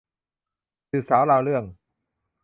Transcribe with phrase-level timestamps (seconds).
[0.89, 1.63] สืบสาวราวเรื่อง